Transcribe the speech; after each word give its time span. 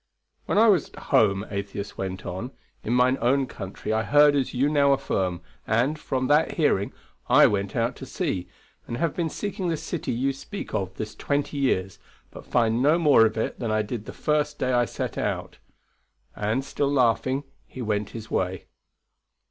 When 0.47 0.57
I 0.57 0.67
was 0.67 0.89
at 0.89 0.95
home, 1.13 1.45
Atheist 1.51 1.95
went 1.95 2.25
on, 2.25 2.49
in 2.83 2.91
mine 2.91 3.19
own 3.21 3.45
country 3.45 3.93
I 3.93 4.01
heard 4.01 4.35
as 4.35 4.51
you 4.51 4.67
now 4.67 4.93
affirm, 4.93 5.41
and, 5.67 5.99
from 5.99 6.25
that 6.25 6.53
hearing, 6.53 6.91
I 7.29 7.45
went 7.45 7.75
out 7.75 7.95
to 7.97 8.07
see, 8.07 8.47
and 8.87 8.97
have 8.97 9.15
been 9.15 9.29
seeking 9.29 9.67
this 9.67 9.83
city 9.83 10.11
you 10.11 10.33
speak 10.33 10.73
of 10.73 10.95
this 10.95 11.13
twenty 11.13 11.57
years, 11.57 11.99
but 12.31 12.47
find 12.47 12.81
no 12.81 12.97
more 12.97 13.27
of 13.27 13.37
it 13.37 13.59
than 13.59 13.69
I 13.69 13.83
did 13.83 14.05
the 14.05 14.11
first 14.11 14.57
day 14.57 14.73
I 14.73 14.85
set 14.85 15.19
out. 15.19 15.59
And, 16.35 16.65
still 16.65 16.91
laughing, 16.91 17.43
he 17.67 17.83
went 17.83 18.09
his 18.09 18.31
way." 18.31 18.65